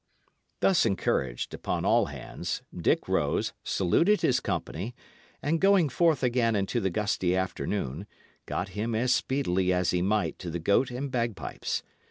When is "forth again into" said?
5.89-6.79